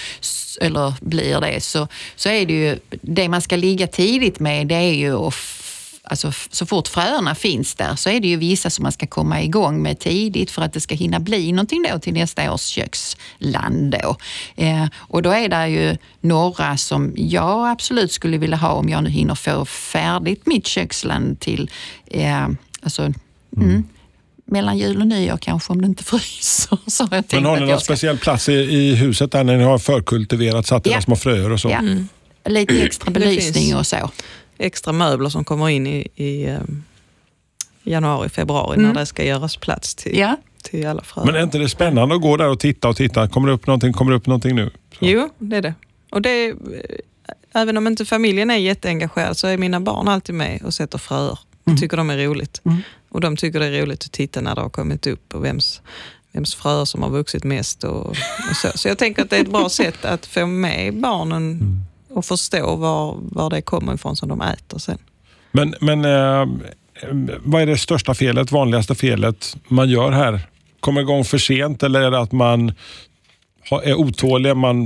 [0.60, 4.74] eller blir det, så, så är det ju, det man ska ligga tidigt med, det
[4.74, 5.34] är ju att
[6.02, 9.42] Alltså, så fort fröerna finns där så är det ju vissa som man ska komma
[9.42, 13.90] igång med tidigt för att det ska hinna bli någonting då till nästa års köksland.
[14.02, 14.16] Då.
[14.56, 19.04] Eh, och då är det ju några som jag absolut skulle vilja ha om jag
[19.04, 21.70] nu hinner få färdigt mitt köksland till
[22.06, 22.48] eh,
[22.82, 23.12] alltså,
[23.56, 23.84] mm
[24.44, 26.78] mellan jul och nyår kanske om det inte fryser.
[26.86, 29.44] Så har jag tänkt Men har ni någon ska- speciell plats i, i huset där
[29.44, 31.00] ni har förkultiverat, satt era Ja.
[31.00, 31.70] små fröer och så?
[31.70, 31.80] Ja.
[32.50, 34.10] Lite extra belysning och så.
[34.60, 36.58] Extra möbler som kommer in i, i eh,
[37.82, 38.92] januari, februari Mm.
[38.92, 40.36] när det ska göras plats till, Ja.
[40.62, 41.26] till alla fröer.
[41.26, 43.28] Men är inte det spännande att gå där och titta och titta?
[43.28, 43.92] Kommer det upp någonting?
[43.92, 44.70] Kommer det upp någonting nu?
[45.00, 45.74] Jo, det är det.
[46.10, 50.34] Och det är, eh, även om inte familjen är jätteengagerad så är mina barn alltid
[50.34, 51.38] med och sätter fröer.
[51.64, 52.62] Det tycker de är roligt.
[53.08, 55.80] Och de tycker det är roligt att titta när det har kommit upp och vems,
[56.32, 57.84] vems fröer som har vuxit mest.
[57.84, 58.16] Och, och
[58.62, 58.68] så.
[58.78, 61.58] så jag tänker att det är ett bra sätt att få med barnen
[62.10, 64.98] och förstå var, var det kommer ifrån som de äter sen.
[65.52, 66.46] Men, men eh,
[67.44, 70.40] vad är det största felet, vanligaste felet man gör här?
[70.80, 72.72] Kommer igång för sent eller är det att man
[73.76, 74.56] är otålig?
[74.56, 74.78] Man,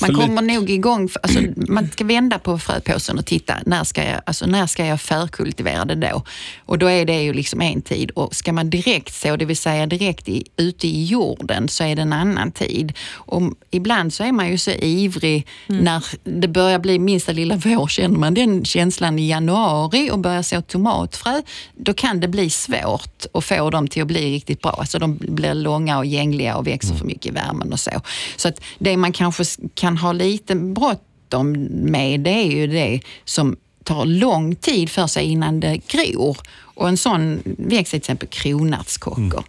[0.00, 3.84] Man lite- kommer nog igång, för- alltså, man ska vända på fröpåsen och titta, när
[3.84, 6.22] ska jag, alltså, när ska jag förkultivera det då?
[6.66, 9.56] Och då är det ju liksom en tid och ska man direkt så, det vill
[9.56, 12.92] säga direkt i, ute i jorden, så är det en annan tid.
[13.12, 17.88] Och ibland så är man ju så ivrig när det börjar bli minsta lilla vår,
[17.88, 21.42] känner man den känslan i januari och börjar så tomatfrö,
[21.76, 24.70] då kan det bli svårt att få dem till att bli riktigt bra.
[24.78, 27.90] Alltså de blir långa och gängliga och växer för mycket i värmen och så.
[28.36, 33.56] Så att det man kanske kan ha lite bråttom med, det är ju det som
[33.84, 36.38] tar lång tid för sig innan det gror.
[36.56, 39.44] Och en sån växt är till exempel kronärtskockor.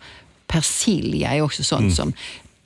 [0.48, 2.14] Persilja är också sånt som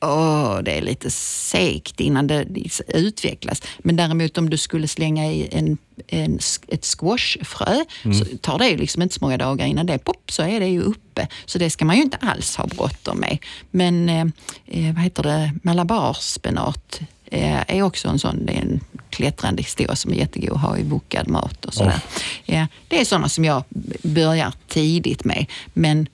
[0.01, 2.45] Åh, det är lite segt innan det
[2.87, 3.61] utvecklas.
[3.79, 8.77] Men däremot om du skulle slänga i en, en, ett squashfrö så tar det ju
[8.77, 11.27] liksom inte så många dagar innan det pop, så är det ju uppe.
[11.45, 13.37] Så det ska man ju inte alls ha bråttom med.
[13.71, 14.25] Men eh,
[14.65, 19.95] eh, vad heter det, malabarspenat eh, är också en sån, det är en klättrande historia
[19.95, 22.01] som är jättegod att ha i bokad mat och sådär.
[22.45, 23.63] Ja, det är sådana som jag
[24.03, 25.45] börjar tidigt med.
[25.73, 26.07] Men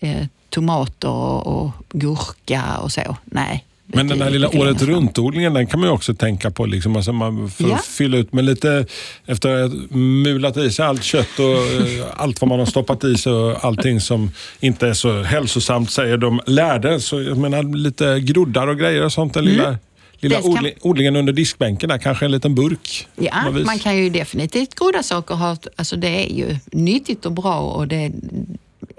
[0.00, 1.08] eh, tomater
[1.48, 3.64] och, gurka och så, nej.
[3.86, 6.66] Men den här lilla året runt-odlingen, den kan man ju också tänka på.
[6.66, 6.96] Liksom.
[6.96, 7.78] Alltså man för Ja.
[7.78, 8.86] fylla ut med lite,
[9.26, 13.04] efter att ha mulat i sig allt kött och eh, allt vad man har stoppat
[13.04, 17.00] i sig och allting som inte är så hälsosamt, säger de lärde.
[17.00, 19.34] Så jag menar lite groddar och grejer och sånt.
[19.34, 19.78] Den lilla,
[20.20, 23.06] lilla ska- odling, odlingen under diskbänken där, kanske en liten burk.
[23.16, 25.34] Ja, man kan ju definitivt grodda saker.
[25.34, 28.12] ha- Alltså det är ju nyttigt och bra och det är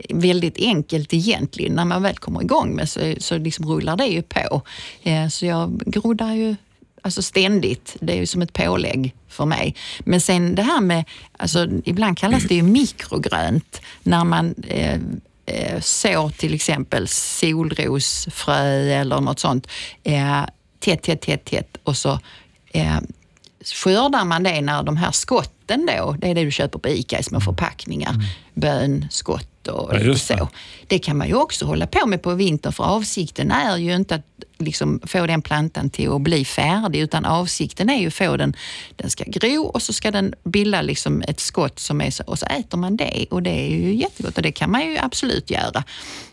[0.10, 1.74] väldigt enkelt egentligen.
[1.74, 4.62] När man väl kommer igång med så, så liksom rullar det ju på.
[5.04, 6.56] Eh, så jag groddar ju
[7.02, 7.96] alltså ständigt.
[8.00, 9.76] Det är ju som ett pålägg för mig.
[10.00, 11.04] Men sen det här med,
[11.38, 13.82] alltså ibland kallas det ju mikrogrönt.
[14.04, 15.00] När man eh,
[15.46, 18.64] eh, sår till exempel solrosfrö
[19.02, 19.68] eller något sånt
[20.04, 20.46] eh,
[20.80, 22.20] tätt, tätt, tätt, tätt och så
[22.74, 22.98] eh,
[23.66, 27.20] skördar man det när de här skotten då, det är det du köper på ICA
[27.20, 28.14] i små förpackningar,
[28.54, 30.38] bönskott och Ja, just det.
[30.38, 30.50] så.
[30.88, 34.16] Det kan man ju också hålla på med på vintern för avsikten är ju inte
[34.16, 34.26] att
[34.58, 38.56] liksom få den plantan till att bli färdig utan avsikten är ju att få den,
[38.96, 42.40] den ska gro och så ska den bilda liksom ett skott som är så, och
[42.40, 45.50] så äter man det och det är ju jättegott och det kan man ju absolut
[45.50, 45.84] göra.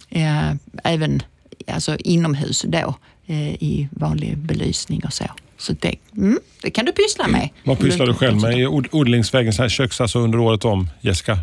[0.08, 0.52] Eh,
[0.84, 1.22] även
[1.66, 2.94] alltså inomhus då
[3.26, 5.24] eh, i vanlig belysning och så.
[5.62, 7.48] Så det, mm, det kan du pyssla med.
[7.64, 10.88] Vad pysslar du själv med i od- odlingsvägen, så här köks alltså under året om,
[11.01, 11.38] Jessica?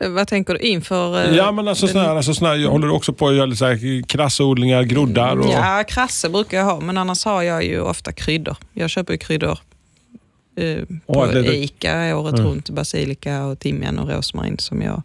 [0.00, 1.24] Eh, Vad tänker du inför...
[1.30, 3.34] eh, Ja, men alltså sån här, alltså sån här, jag håller du också på att
[3.34, 5.50] göra lite så här krassodlingar, groddar och...
[5.52, 8.56] Ja, krasse brukar jag ha, men annars har jag ju ofta kryddor.
[8.72, 9.58] Jag köper ju kryddor
[10.56, 12.46] eh, på Åh, det- det- ICA året Mm.
[12.46, 12.70] runt.
[12.70, 15.02] Basilika och timjan och rosmarin som jag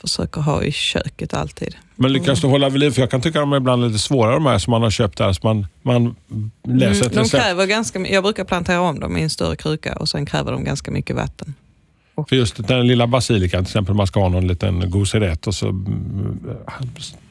[0.00, 1.76] försöker ha i köket alltid.
[1.96, 2.90] Men lyckas du hålla vid liv?
[2.90, 5.18] För jag kan tycka de är ibland lite svårare de här som man har köpt
[5.18, 5.32] där.
[5.32, 6.14] Så man, man
[6.64, 10.08] läser Mm, de kräver ganska, jag brukar plantera om dem i en större kruka och
[10.08, 11.54] sen kräver de ganska mycket vatten.
[12.28, 15.68] För just den lilla basilikan till exempel, man ska ha någon liten goserett och så
[15.68, 16.38] mm,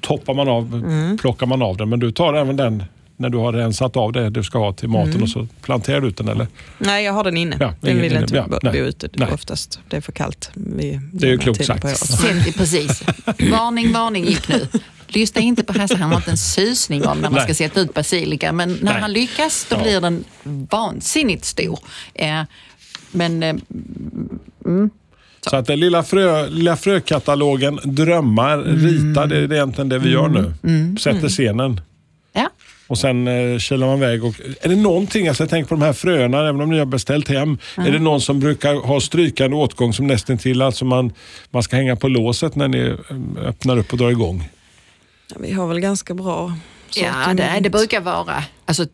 [0.02, 1.18] toppar man av, Mm.
[1.18, 1.90] plockar man av den.
[1.90, 2.84] Men du tar även den
[3.20, 5.24] när du har rensat av det du ska ha till maten Mm.
[5.24, 6.48] och så planterar du ut den eller?
[6.78, 7.58] Nej, jag har den inne.
[7.60, 8.22] Ja, den ingen vill inne.
[8.22, 8.78] inte Ja, bo, nej.
[8.80, 9.30] ute Nej.
[9.34, 9.80] oftast.
[9.90, 10.52] Det är för kallt.
[10.54, 11.82] vid Det är ju klokt sagt.
[12.58, 13.04] precis.
[13.52, 14.68] Varning, varning gick nu.
[15.08, 17.44] Lyssna inte på Hasse, han har inte en susning om när man Nej.
[17.44, 18.52] ska sätta ut basilika.
[18.52, 19.02] Men när Nej.
[19.02, 19.82] han lyckas, då Ja.
[19.84, 20.24] blir den
[20.72, 21.80] vansinnigt stor.
[22.14, 22.42] Eh,
[23.12, 23.56] men eh,
[25.50, 30.28] Så att den lilla, frö, lilla frökatalogen Drömmar, rita, det är egentligen det vi gör
[30.28, 30.54] nu.
[30.64, 30.98] Mm.
[30.98, 31.82] Sätter scenen.
[32.34, 32.50] ja,
[32.90, 34.24] Och sen eh, kilar man iväg.
[34.24, 36.86] Och, är det någonting, alltså jag tänker på de här fröna, även om ni har
[36.86, 37.58] beställt hem.
[37.78, 41.14] Är det någon som brukar ha strykande åtgång som nästan till alltså man,
[41.50, 44.50] man ska hänga på låset när ni eh, öppnar upp och drar igång?
[45.30, 46.54] Ja, vi har väl ganska bra
[46.96, 47.38] Ja, sortiment.
[47.38, 48.86] det, det brukar vara alltså,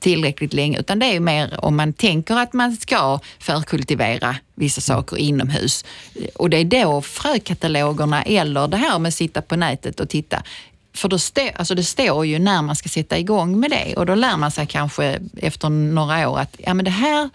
[0.00, 0.78] tillräckligt länge.
[0.80, 5.84] Utan det är mer om man tänker att man ska förkultivera vissa saker inomhus.
[6.34, 10.42] Och det är då frökatalogerna eller det här med att sitta på nätet och titta.
[10.96, 14.06] För då stå, alltså det står ju när man ska sätta igång med det och
[14.06, 17.30] då lär man sig kanske efter några år att ja, men det här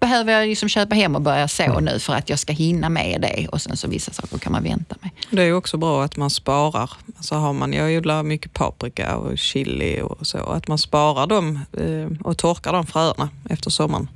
[0.00, 3.20] behöver jag liksom köpa hem och börja så nu för att jag ska hinna med
[3.20, 3.48] det.
[3.48, 5.10] Och sen så vissa saker kan man vänta med.
[5.30, 6.90] Det är också bra att man sparar.
[7.16, 10.38] Alltså har man, jag odlar mycket paprika och chili och så.
[10.38, 14.08] Att man sparar dem eh, och torkar de fröerna efter sommaren.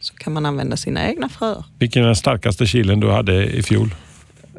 [0.00, 1.64] Så kan man använda sina egna fröer.
[1.78, 3.94] Vilken är den starkaste chilen du hade i fjol?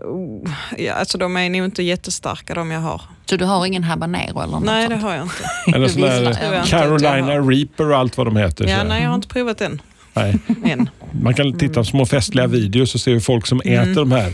[0.03, 3.01] Oh, ja, alltså de är nog inte jättestarka de jag har.
[3.25, 5.01] Så du har ingen habanero eller något Nej, sånt?
[5.01, 5.43] det har jag inte.
[5.75, 8.67] Eller sån där Carolina Reaper och allt vad de heter.
[8.67, 9.81] Ja, nej, jag har inte provat den
[10.13, 10.39] Nej.
[10.65, 10.89] än.
[11.21, 13.81] Man kan titta på små festliga videos och se hur folk som Mm.
[13.91, 14.33] äter de här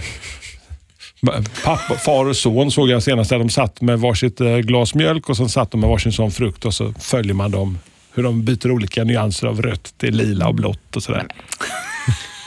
[1.63, 5.30] Pappa, far och son såg jag senast där de satt med varsitt eh, glas mjölk
[5.30, 7.80] och sen satt de med varsin sån frukt och så följer man dem.
[8.13, 11.26] Hur de byter olika nyanser av rött till lila och blått och sådär.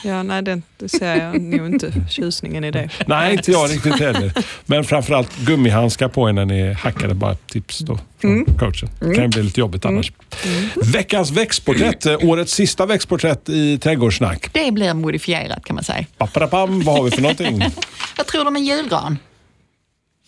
[0.07, 2.89] Ja, nej, det, det ser jag nog inte tjusningen i det.
[3.07, 4.31] Nej, inte jag riktigt heller.
[4.65, 7.13] Men framförallt gummihandskar på er när ni hackade.
[7.13, 8.45] Bara tips då från Mm.
[8.59, 8.89] coachen.
[8.99, 10.11] Det kan ju bli lite jobbigt annars.
[10.85, 12.05] Veckans växtporträtt.
[12.05, 14.49] eh, Årets sista växtporträtt i Trädgårdssnack.
[14.53, 16.05] Det blir modifierat kan man säga.
[16.17, 17.59] Paparapam, vad har vi för någonting?
[18.17, 19.17] Vad tror du om en julgran?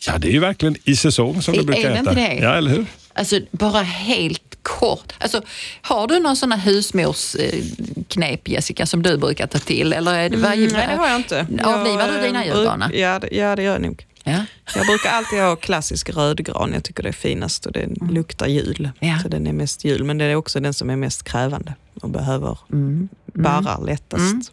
[0.08, 2.00] Ja, det är ju verkligen i säsong som det brukar det heta.
[2.00, 2.34] inte det?
[2.36, 2.86] Ja, eller hur?
[3.14, 5.14] Alltså bara helt kort.
[5.20, 5.42] Alltså,
[5.82, 9.94] har du någon sån här husmorsknep Jessica som du brukar ta till?
[9.94, 11.40] Eller är det varje, Mm, nej, det har jag inte.
[11.64, 12.92] Avlivar Jag, du dina eh, julgranar?
[12.94, 14.06] Ja, ja, det gör jag nog.
[14.24, 14.46] Ja.
[14.76, 16.74] Jag brukar alltid ha klassisk rödgran.
[16.74, 18.90] Jag tycker det är finast och den luktar jul.
[19.00, 19.20] Ja.
[19.24, 22.10] Så den är mest jul, men det är också den som är mest krävande och
[22.10, 23.10] behöver Mm.
[23.34, 24.52] barrar lättast.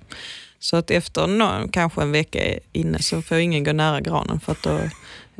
[0.59, 2.38] Så att efter nå- kanske en vecka
[2.73, 4.90] inne så får ingen gå nära granen för att då är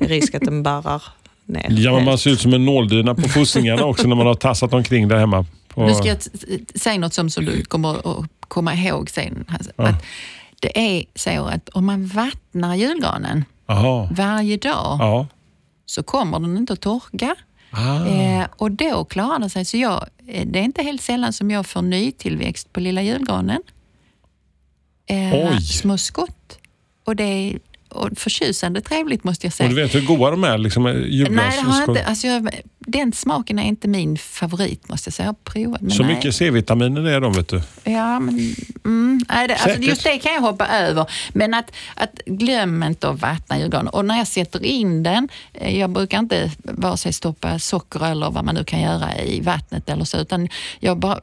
[0.09, 1.03] risk att den barrar
[1.49, 1.67] ner.
[1.71, 4.73] Ja, men man ser ut som en nåldyna på fossingarna också när man har tassat
[4.75, 5.47] omkring där hemma.
[5.69, 5.87] På...
[5.87, 6.19] Nu ska jag
[6.75, 9.45] säga något som, som du kommer att komma ihåg sen.
[9.49, 9.89] Alltså, Ja.
[9.89, 10.05] att
[10.61, 14.09] det är så att om man vattnar julgranen Jaha.
[14.13, 15.27] varje dag Ja.
[15.87, 17.35] så kommer den inte att torka.
[17.71, 18.07] Ah.
[18.07, 19.65] Eh, och då klarar den sig.
[19.65, 23.63] Så jag, eh, det är inte helt sällan som jag får nytillväxt på lilla julgranen.
[25.07, 25.61] Eh, Oj.
[25.63, 26.59] Små skott.
[27.05, 29.69] Och det är och förtjusande trevligt måste jag säga.
[29.69, 30.59] Och du vet hur goda de är?
[30.59, 32.05] Liksom, Nej, det har jag inte.
[32.05, 32.49] Alltså jag,
[32.87, 35.27] den smaken är inte min favorit måste jag säga.
[35.27, 35.81] Jag provat.
[35.81, 36.15] Men Så nej.
[36.15, 37.63] mycket C-vitaminer det är de, vet du.
[37.85, 41.11] Ja, men mm, nej, det, alltså, just det kan jag hoppa över.
[41.33, 43.89] Men att, att glöm inte att vattna julgranen.
[43.89, 48.31] Och när jag sätter in den, eh, jag brukar inte vare sig stoppa socker eller
[48.31, 50.49] vad man nu kan göra i vattnet eller så, utan
[50.81, 51.21] jag bara,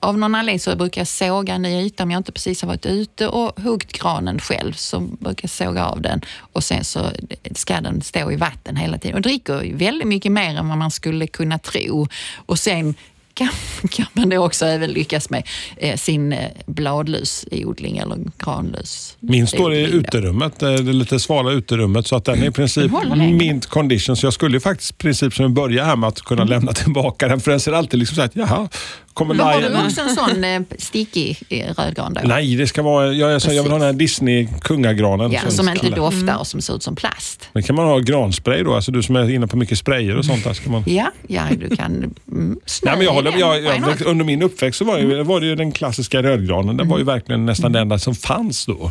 [0.00, 2.68] av någon anledning så brukar jag såga en ny yta om jag inte precis har
[2.68, 7.10] varit ute och huggit granen själv så brukar jag såga av den och sen så
[7.54, 10.90] ska den stå i vatten hela tiden och dricker väldigt mycket mer än vad man
[10.90, 12.08] skulle kunna tro.
[12.46, 12.94] Och sen
[13.34, 13.48] kan,
[13.90, 15.42] kan man då också även lyckas med
[15.76, 19.16] eh, sin eh, bladlusodling eller granlus.
[19.20, 22.90] Min står i uterummet, eh, det lite svala uterummet, så att den är i princip
[22.90, 23.34] Håller länge.
[23.34, 24.16] mint condition.
[24.16, 27.28] Så jag skulle ju faktiskt i princip som börja här med att kunna lämna tillbaka
[27.28, 28.68] den, för den ser alltid liksom så här, jaha,
[29.14, 29.72] kommer Men har Lion...
[29.72, 32.20] du också en sån eh, stickig eh, rödgran då?
[32.24, 35.32] Nej, det ska vara, jag, så, jag vill ha den här Disney-kungagranen.
[35.32, 37.48] Ja, som inte kallar- doftar och som ser ut som plast.
[37.52, 38.74] Men kan man ha granspray då?
[38.74, 40.44] Alltså du som är inne på mycket sprayer och sånt.
[40.44, 40.82] Där ska man...
[40.86, 44.84] Ja, ja du kan mm, Nej, men jag håller, jag, jag, under min uppväxt så
[44.84, 46.76] var, ju, var det ju den klassiska rödgranen.
[46.76, 48.90] Den var ju verkligen nästan den enda som fanns då.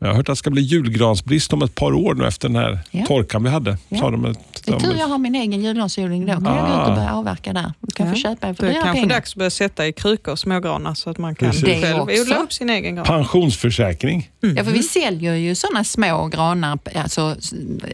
[0.00, 2.56] Jag har hört att det ska bli julgransbrist om ett par år nu efter den
[2.56, 3.06] här Ja.
[3.06, 3.78] torkan vi hade.
[3.88, 3.98] Ja.
[3.98, 6.32] Sa de att, Det är tur jag har min egen julgransodling då.
[6.32, 6.86] kan jag gå ut Ah.
[6.88, 7.72] och börja avverka där.
[7.80, 8.12] Du kan Ja.
[8.12, 9.08] få köpa en för Det är kanske pengar.
[9.08, 11.64] dags att börja sätta i krukor smågranar så att man kan Precis.
[11.64, 13.04] Det själv odla upp sin egen gran.
[13.06, 14.30] Pensionsförsäkring.
[14.40, 17.36] Ja, för vi säljer ju sådana små granar alltså,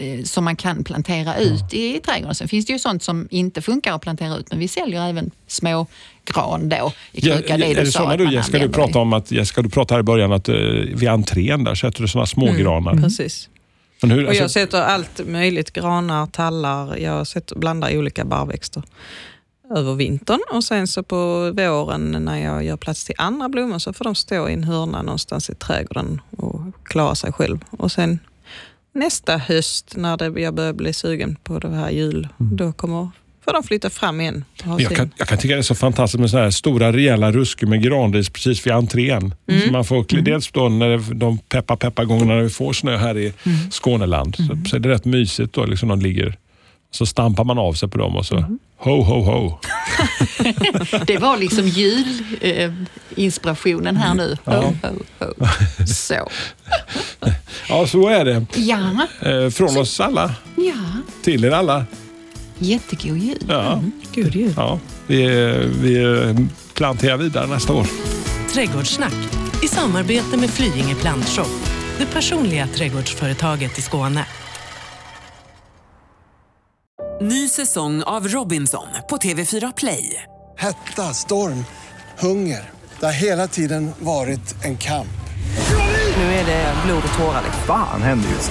[0.00, 2.34] eh, som man kan plantera ut i trädgården.
[2.34, 5.30] Sen finns det ju sånt som inte funkar att plantera ut, men vi säljer även
[5.48, 5.86] små
[6.24, 7.54] gran då i Ja, kruka.
[7.54, 8.98] är det det du Jessica, du pratade det.
[8.98, 10.54] om att, Jessica, du pratade här i början att uh,
[10.94, 12.94] vid entrén där sätter du sådana små granar.
[12.94, 13.48] Precis.
[14.02, 18.82] Men hur, Och jag alltså, sätter allt möjligt, granar, tallar, jag sätter, blandar olika barrväxter
[19.70, 23.92] över vintern och sen så på våren när jag gör plats till andra blommor så
[23.92, 27.58] får de stå i en hörna någonstans i trädgården och klara sig själv.
[27.70, 28.18] Och sen
[28.92, 33.08] nästa höst när det, jag börjar bli sugen på det här jul, då kommer,
[33.44, 34.44] får de flytta fram igen.
[34.78, 37.66] jag, kan, jag kan tycka det är så fantastiskt med sådana här stora rejäla ruskor
[37.66, 39.34] med granris precis vid entrén.
[39.66, 40.24] Så man får, Mm.
[40.24, 43.70] Dels då när det, de peppar peppar gångerna när vi får snö här i Mm.
[43.70, 45.64] Skåneland så, så är det rätt mysigt då.
[45.66, 46.36] Liksom de ligger,
[46.90, 48.58] så stampar man av sig på dem och så Mm.
[48.78, 49.58] ho ho ho.
[51.06, 54.36] Det var liksom julinspirationen här nu.
[54.44, 54.52] Ja.
[54.60, 54.88] Ho, ho,
[55.38, 55.46] ho.
[55.86, 56.14] Så.
[57.68, 58.46] Ja, så är det.
[58.56, 60.72] Ja, Eh, från oss alla ja.
[61.22, 61.84] till er alla.
[62.58, 63.44] Jättegod jul.
[63.48, 63.82] Ja,
[64.14, 64.54] God jul.
[64.56, 64.78] ja.
[65.06, 65.26] Vi,
[65.80, 66.36] vi
[66.74, 67.86] planterar vidare nästa år.
[68.52, 69.14] Trädgårdssnack
[69.62, 71.50] i samarbete med Flyinge Plantshop,
[71.98, 74.26] det personliga trädgårdsföretaget i Skåne.
[77.20, 80.22] Ny säsong av Robinson på TV4 Play.
[80.58, 81.64] Hetta, storm,
[82.18, 82.70] hunger.
[83.00, 85.08] Det har hela tiden varit en kamp.
[86.16, 87.42] Nu är det blod och tårar.
[87.66, 88.50] Fan händer just